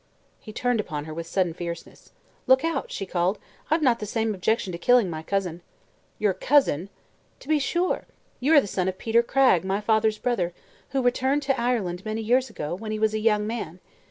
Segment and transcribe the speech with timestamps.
[0.39, 2.11] He turned upon her with sudden fierceness.
[2.47, 3.37] "Look out!" she called.
[3.69, 5.61] "I've not the same objection to killing my cousin."
[6.17, 6.89] "Your cousin!"
[7.39, 8.05] "To be sure.
[8.39, 10.53] You are the son of Peter Cragg, my father's brother,
[10.89, 13.79] who returned to Ireland many years ago, when he was a young man.